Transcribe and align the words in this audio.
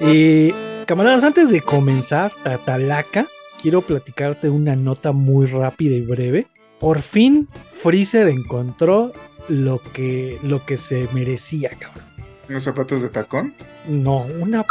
Eh, 0.00 0.52
camaradas, 0.86 1.24
antes 1.24 1.50
de 1.50 1.60
comenzar, 1.60 2.32
Tatalaca, 2.42 3.26
quiero 3.60 3.82
platicarte 3.82 4.48
una 4.48 4.74
nota 4.74 5.12
muy 5.12 5.46
rápida 5.46 5.94
y 5.94 6.00
breve. 6.00 6.46
Por 6.78 7.02
fin, 7.02 7.48
Freezer 7.72 8.28
encontró 8.28 9.12
lo 9.48 9.78
que, 9.78 10.38
lo 10.42 10.64
que 10.64 10.78
se 10.78 11.08
merecía, 11.12 11.70
cabrón. 11.78 12.04
¿Unos 12.48 12.62
zapatos 12.64 13.02
de 13.02 13.08
tacón? 13.10 13.54
No, 13.86 14.26
una 14.40 14.64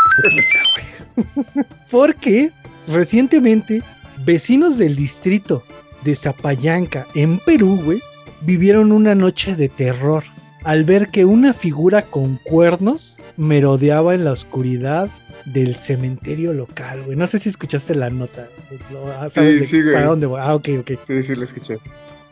güey. 1.16 1.26
Porque 1.91 2.52
recientemente, 2.88 3.84
vecinos 4.25 4.77
del 4.77 4.96
distrito 4.96 5.64
de 6.04 6.16
Zapayanca, 6.16 7.05
en 7.14 7.39
Perú, 7.39 7.80
güey, 7.84 8.02
vivieron 8.41 8.91
una 8.91 9.16
noche 9.16 9.55
de 9.55 9.70
terror 9.70 10.23
al 10.64 10.84
ver 10.84 11.09
que 11.09 11.25
una 11.25 11.54
figura 11.54 12.02
con 12.02 12.38
cuernos 12.43 13.18
merodeaba 13.40 14.14
en 14.14 14.26
la 14.26 14.34
oscuridad 14.34 15.10
del 15.46 15.75
cementerio 15.78 16.54
local, 16.54 17.04
güey. 17.06 17.18
No 17.18 17.25
sé 17.25 17.39
si 17.39 17.50
escuchaste 17.50 17.96
la 17.96 18.10
nota. 18.10 18.50
Ah, 19.18 19.29
sí, 19.29 19.65
sí, 19.65 19.82
güey. 19.82 19.93
¿Para 19.93 20.07
dónde, 20.07 20.25
güey? 20.25 20.43
Ah, 20.46 20.56
ok, 20.56 20.70
ok. 20.82 20.92
Sí, 21.07 21.24
sí, 21.24 21.36
la 21.36 21.46
escuché. 21.46 21.79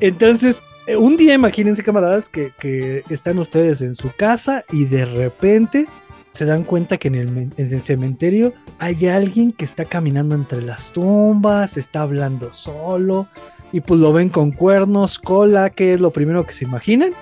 Entonces, 0.02 0.61
eh, 0.85 0.97
un 0.97 1.16
día 1.16 1.33
imagínense, 1.33 1.81
camaradas, 1.81 2.27
que, 2.27 2.52
que, 2.59 3.03
están 3.09 3.39
ustedes 3.39 3.81
en 3.81 3.95
su 3.95 4.11
casa 4.16 4.66
y 4.71 4.85
de 4.85 5.05
repente 5.05 5.88
se 6.33 6.45
dan 6.45 6.63
cuenta 6.63 6.97
que 6.97 7.08
en 7.08 7.16
el, 7.16 7.38
en 7.58 7.73
el, 7.73 7.81
cementerio 7.81 8.53
hay 8.77 9.08
alguien 9.08 9.53
que 9.53 9.66
está 9.66 9.85
caminando 9.85 10.35
entre 10.35 10.61
las 10.61 10.91
tumbas, 10.91 11.77
está 11.77 12.02
hablando 12.02 12.52
solo, 12.52 13.27
y 13.71 13.81
pues 13.81 13.99
lo 13.99 14.13
ven 14.13 14.30
con 14.30 14.52
cuernos, 14.52 15.19
cola, 15.19 15.69
que 15.69 15.94
es 15.94 16.02
lo 16.02 16.11
primero 16.11 16.45
que 16.45 16.53
se 16.53 16.66
imaginan. 16.66 17.13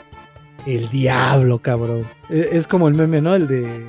El 0.66 0.90
diablo, 0.90 1.60
cabrón. 1.60 2.08
E, 2.30 2.50
es 2.52 2.68
como 2.68 2.88
el 2.88 2.96
meme, 2.96 3.22
¿no? 3.22 3.36
El 3.36 3.48
de... 3.48 3.86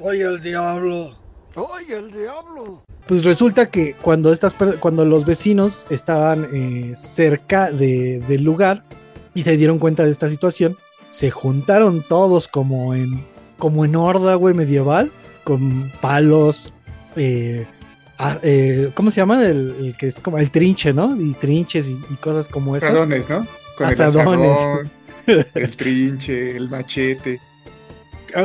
Oye 0.00 0.22
el 0.22 0.40
diablo. 0.40 1.14
Oye 1.54 1.96
el 1.96 2.10
diablo. 2.10 2.82
Pues 3.06 3.24
resulta 3.24 3.70
que 3.70 3.94
cuando, 4.00 4.32
estas, 4.32 4.54
cuando 4.80 5.04
los 5.04 5.24
vecinos 5.24 5.86
estaban 5.90 6.48
eh, 6.52 6.92
cerca 6.94 7.70
de, 7.70 8.18
del 8.26 8.42
lugar 8.42 8.84
y 9.34 9.42
se 9.42 9.56
dieron 9.56 9.78
cuenta 9.78 10.04
de 10.04 10.10
esta 10.10 10.28
situación, 10.28 10.76
se 11.10 11.30
juntaron 11.30 12.02
todos 12.02 12.48
como 12.48 12.94
en, 12.94 13.24
como 13.58 13.84
en 13.84 13.94
horda, 13.94 14.34
güey, 14.36 14.54
medieval, 14.54 15.12
con 15.44 15.92
palos, 16.00 16.72
eh, 17.14 17.66
eh, 18.42 18.90
¿cómo 18.94 19.10
se 19.10 19.20
llama? 19.20 19.44
El, 19.44 19.94
que 19.98 20.06
es 20.06 20.20
como 20.20 20.38
el 20.38 20.50
trinche, 20.50 20.92
¿no? 20.92 21.14
Y 21.20 21.34
trinches 21.34 21.88
y, 21.88 21.96
cosas 22.16 22.48
como 22.48 22.76
esas. 22.76 22.90
Asadones, 22.90 23.28
¿no? 23.28 23.46
Con 23.76 23.86
Asadones. 23.86 24.60
El, 24.60 24.90
trinche, 25.76 26.56
el 26.56 26.68
machete. 26.68 27.40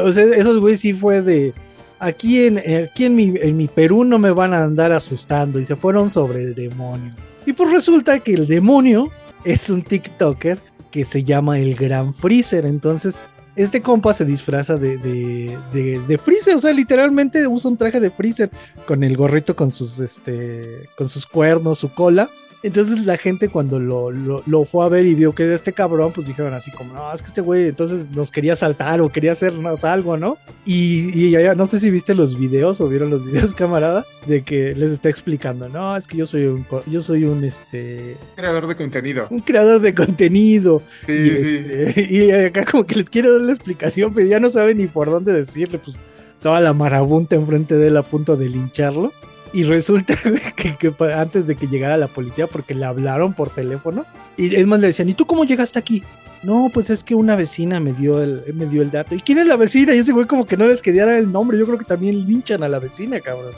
O 0.04 0.12
sea, 0.12 0.24
esos 0.24 0.60
güey 0.60 0.78
sí 0.78 0.94
fue 0.94 1.22
de. 1.22 1.54
Aquí 2.00 2.44
en, 2.44 2.58
aquí 2.58 3.06
en 3.06 3.16
mi, 3.16 3.34
en 3.42 3.58
mi 3.58 3.68
Perú 3.68 4.06
no 4.06 4.20
me 4.20 4.32
van 4.32 4.54
a 4.54 4.64
andar 4.64 4.92
asustando. 4.92 5.60
Y 5.60 5.66
se 5.66 5.76
fueron 5.76 6.10
sobre 6.10 6.44
el 6.44 6.56
demonio. 6.56 7.14
Y 7.46 7.54
pues 7.54 7.72
resulta 7.72 8.20
que 8.20 8.34
el 8.34 8.48
demonio 8.48 9.12
es 9.44 9.70
un 9.70 9.82
TikToker 9.82 10.60
que 10.92 11.06
se 11.06 11.24
llama 11.24 11.60
el 11.60 11.76
Gran 11.76 12.14
Freezer. 12.14 12.66
Entonces, 12.66 13.22
este 13.56 13.82
compa 13.82 14.14
se 14.14 14.26
disfraza 14.26 14.76
de, 14.76 14.98
de, 14.98 15.58
de, 15.74 16.00
de, 16.00 16.18
Freezer, 16.18 16.56
o 16.56 16.62
sea, 16.62 16.72
literalmente 16.72 17.46
usa 17.48 17.70
un 17.70 17.78
traje 17.78 18.00
de 18.00 18.12
Freezer 18.12 18.50
con 18.86 19.04
el 19.04 19.18
gorrito 19.18 19.56
con 19.56 19.72
sus, 19.72 20.00
este, 20.00 20.88
con 20.98 21.10
sus 21.10 21.26
cuernos, 21.26 21.80
su 21.80 21.94
cola. 21.94 22.30
Entonces 22.62 23.06
la 23.06 23.16
gente 23.16 23.48
cuando 23.48 23.80
lo, 23.80 24.12
lo, 24.12 24.66
fue 24.66 24.86
a 24.86 24.90
ver 24.90 25.06
y 25.06 25.16
vio 25.16 25.34
que 25.34 25.44
era 25.44 25.56
este 25.56 25.72
cabrón, 25.72 26.12
pues 26.14 26.28
dijeron 26.28 26.54
así 26.54 26.72
como, 26.72 26.94
no, 26.94 27.14
es 27.14 27.22
que 27.22 27.30
este 27.30 27.42
güey 27.42 27.70
entonces 27.70 28.10
nos 28.12 28.32
quería 28.32 28.56
saltar 28.56 29.00
o 29.00 29.10
quería 29.10 29.32
hacernos 29.32 29.86
algo, 29.86 30.18
¿no? 30.18 30.38
Y, 30.66 31.10
y 31.14 31.32
ya, 31.32 31.56
no 31.56 31.66
sé 31.66 31.80
si 31.80 31.90
viste 31.90 32.14
los 32.14 32.38
videos 32.38 32.82
o 32.82 32.90
vieron 32.90 33.10
los 33.10 33.26
videos, 33.30 33.54
camarada, 33.54 34.06
de 34.28 34.44
que 34.44 34.76
les 34.76 34.92
está 34.92 35.10
explicando, 35.10 35.70
no, 35.70 35.96
es 35.96 36.08
que 36.08 36.18
yo 36.18 36.26
soy 36.26 36.46
un, 36.46 36.66
yo 36.88 37.02
soy 37.02 37.24
un, 37.24 37.44
este... 37.46 38.18
Creador 38.36 38.68
de 38.68 38.76
contenido. 38.76 39.28
Un 39.30 39.40
creador 39.40 39.80
de 39.80 39.96
contenido. 39.96 40.82
Sí, 41.06 41.14
y, 41.14 41.30
sí. 41.30 41.66
Este, 41.70 42.08
y 42.10 42.32
acá 42.32 42.66
como 42.66 42.86
que 42.86 42.96
les 42.96 43.10
quiero 43.10 43.34
dar 43.34 43.42
la 43.42 43.54
explicación, 43.54 44.14
pero 44.14 44.28
ya 44.28 44.40
no 44.40 44.50
saben 44.50 44.78
ni 44.78 44.88
por 44.88 45.10
dónde 45.10 45.32
decirle, 45.32 45.80
pues 45.80 45.98
toda 46.42 46.60
la 46.60 46.74
marabunta 46.74 47.36
enfrente 47.36 47.76
de 47.76 47.88
él 47.88 47.98
a 47.98 48.04
punto 48.04 48.36
de 48.36 48.50
lincharlo. 48.50 49.14
Y 49.54 49.64
resulta 49.64 50.16
que, 50.56 50.94
antes 51.14 51.48
de 51.48 51.56
que 51.56 51.68
llegara 51.68 51.98
la 51.98 52.08
policía, 52.08 52.48
porque 52.48 52.76
le 52.76 52.86
hablaron 52.86 53.34
por 53.34 53.50
teléfono, 53.50 54.06
y 54.38 54.56
es 54.56 54.68
más 54.68 54.80
le 54.80 54.88
decían, 54.88 55.10
¿y 55.10 55.14
tú 55.14 55.26
cómo 55.26 55.44
llegaste 55.46 55.80
aquí? 55.80 56.04
No, 56.42 56.70
pues 56.74 56.90
es 56.90 57.04
que 57.04 57.16
una 57.16 57.36
vecina 57.36 57.80
me 57.80 57.94
dio 57.94 58.22
el, 58.22 58.44
me 58.54 58.66
dio 58.66 58.82
el 58.82 58.92
dato. 58.92 59.14
¿Y 59.16 59.22
quién 59.22 59.40
es 59.40 59.48
la 59.48 59.58
vecina? 59.58 59.94
Y 59.94 60.00
ese 60.00 60.14
güey 60.14 60.26
como 60.26 60.46
que 60.46 60.56
no 60.56 60.68
les 60.68 60.82
quería 60.82 61.04
el 61.18 61.32
nombre. 61.32 61.58
Yo 61.58 61.66
creo 61.66 61.78
que 61.78 61.86
también 61.86 62.26
linchan 62.26 62.64
a 62.64 62.70
la 62.70 62.80
vecina, 62.80 63.20
cabrón. 63.20 63.52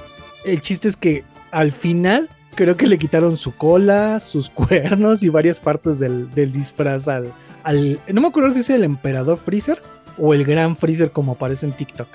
El 0.44 0.62
chiste 0.62 0.88
es 0.88 0.98
que 0.98 1.24
al 1.52 1.72
final 1.72 2.28
creo 2.56 2.76
que 2.78 2.88
le 2.88 2.98
quitaron 2.98 3.38
su 3.38 3.56
cola, 3.56 4.20
sus 4.20 4.50
cuernos 4.52 5.22
y 5.22 5.30
varias 5.30 5.60
partes 5.60 6.00
del, 6.00 6.32
del 6.32 6.52
disfraz 6.52 7.08
al... 7.08 7.32
No 8.12 8.22
me 8.22 8.28
acuerdo 8.28 8.52
si 8.52 8.62
es 8.62 8.70
el 8.72 8.84
emperador 8.84 9.38
Freezer 9.38 9.82
o 10.18 10.34
el 10.34 10.44
gran 10.44 10.76
Freezer 10.76 11.12
como 11.12 11.34
aparece 11.34 11.68
en 11.68 11.74
TikTok. 11.74 12.08